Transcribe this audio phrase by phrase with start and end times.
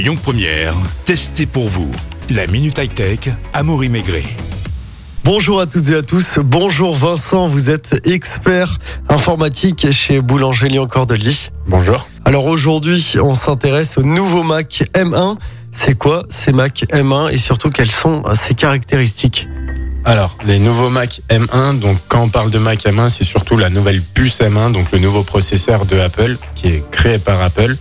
[0.00, 0.74] Lyon Première,
[1.04, 1.90] testez pour vous.
[2.30, 3.18] La Minute High Tech,
[3.52, 4.24] Amaury Maigret.
[5.24, 6.38] Bonjour à toutes et à tous.
[6.42, 8.78] Bonjour Vincent, vous êtes expert
[9.10, 11.34] informatique chez Boulanger Lyon Cordelier.
[11.66, 12.08] Bonjour.
[12.24, 15.36] Alors aujourd'hui, on s'intéresse au nouveau Mac M1.
[15.70, 19.48] C'est quoi ces Mac M1 et surtout quelles sont ses caractéristiques?
[20.06, 23.68] Alors, les nouveaux Mac M1, donc quand on parle de Mac M1, c'est surtout la
[23.68, 27.76] nouvelle puce M1, donc le nouveau processeur de Apple qui est créé par Apple.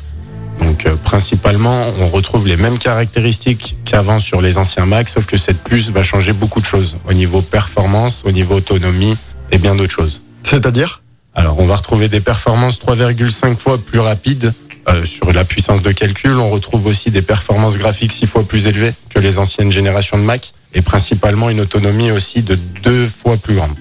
[0.80, 5.36] Donc euh, principalement, on retrouve les mêmes caractéristiques qu'avant sur les anciens Mac, sauf que
[5.36, 9.18] cette puce va changer beaucoup de choses au niveau performance, au niveau autonomie
[9.52, 10.22] et bien d'autres choses.
[10.44, 11.02] C'est-à-dire?
[11.36, 14.54] Alors, on va retrouver des performances 3,5 fois plus rapides
[14.88, 16.38] euh, sur la puissance de calcul.
[16.38, 20.24] On retrouve aussi des performances graphiques 6 fois plus élevées que les anciennes générations de
[20.24, 23.72] Mac et principalement une autonomie aussi de deux fois plus grande.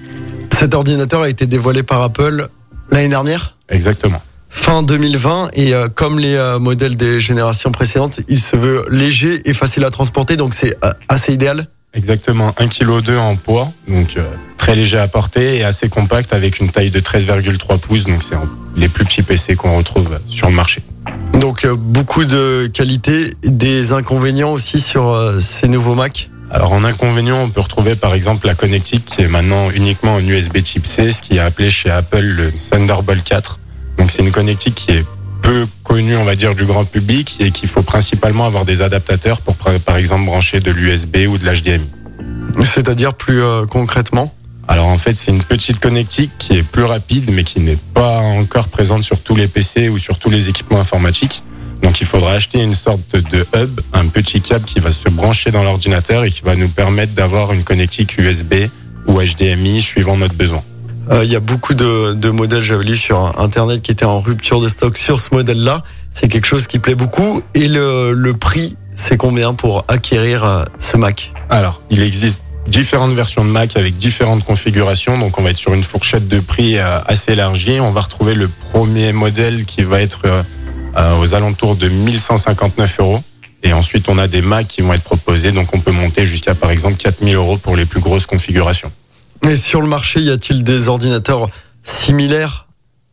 [0.53, 2.49] Cet ordinateur a été dévoilé par Apple
[2.91, 3.55] l'année dernière?
[3.69, 4.21] Exactement.
[4.49, 9.41] Fin 2020 et euh, comme les euh, modèles des générations précédentes, il se veut léger
[9.45, 11.67] et facile à transporter donc c'est euh, assez idéal.
[11.93, 14.15] Exactement, 1,2 kg en poids, donc
[14.57, 18.35] très léger à porter et assez compact avec une taille de 13,3 pouces, donc c'est
[18.75, 20.83] les plus petits PC qu'on retrouve sur le marché.
[21.33, 26.29] Donc beaucoup de qualités, des inconvénients aussi sur ces nouveaux Mac?
[26.51, 30.19] Alors en inconvénient, on peut retrouver par exemple la connectique qui est maintenant uniquement en
[30.19, 33.58] USB type C, ce qui est appelé chez Apple le Thunderbolt 4.
[34.09, 35.05] Donc c'est une connectique qui est
[35.43, 39.39] peu connue, on va dire, du grand public et qu'il faut principalement avoir des adaptateurs
[39.39, 41.87] pour par par exemple brancher de l'USB ou de l'HDMI.
[42.65, 44.33] C'est-à-dire plus euh, concrètement?
[44.67, 48.17] Alors en fait, c'est une petite connectique qui est plus rapide, mais qui n'est pas
[48.17, 51.43] encore présente sur tous les PC ou sur tous les équipements informatiques.
[51.83, 55.51] Donc il faudra acheter une sorte de hub, un petit câble qui va se brancher
[55.51, 58.55] dans l'ordinateur et qui va nous permettre d'avoir une connectique USB
[59.05, 60.63] ou HDMI suivant notre besoin.
[61.11, 64.21] Euh, Il y a beaucoup de, de modèles, j'avais lu sur Internet, qui étaient en
[64.21, 65.83] rupture de stock sur ce modèle-là.
[66.11, 67.41] C'est quelque chose qui plaît beaucoup.
[67.55, 71.33] Et le, le prix, c'est combien pour acquérir euh, ce Mac?
[71.49, 75.17] Alors, il existe différentes versions de Mac avec différentes configurations.
[75.17, 77.79] Donc, on va être sur une fourchette de prix euh, assez élargie.
[77.79, 80.19] On va retrouver le premier modèle qui va être
[81.21, 83.23] aux alentours de 1159 euros.
[83.63, 85.51] Et ensuite, on a des Macs qui vont être proposés.
[85.51, 88.91] Donc, on peut monter jusqu'à, par exemple, 4000 euros pour les plus grosses configurations.
[89.47, 91.49] Et sur le marché, y a-t-il des ordinateurs
[91.83, 92.67] similaires?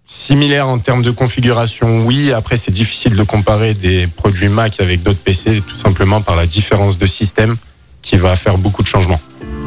[0.05, 2.33] Similaire en termes de configuration, oui.
[2.33, 6.47] Après, c'est difficile de comparer des produits Mac avec d'autres PC, tout simplement par la
[6.47, 7.57] différence de système
[8.03, 9.21] qui va faire beaucoup de changements.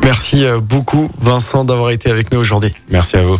[0.03, 2.73] Merci euh, beaucoup, Vincent, d'avoir été avec nous aujourd'hui.
[2.89, 3.39] Merci à vous.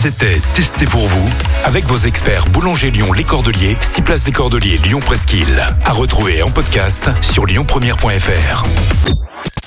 [0.00, 1.28] C'était Testez pour vous
[1.64, 5.66] avec vos experts Boulanger Lyon Les Cordeliers, 6 places des Cordeliers Lyon Presqu'île.
[5.84, 8.64] À retrouver en podcast sur lyonpremière.fr.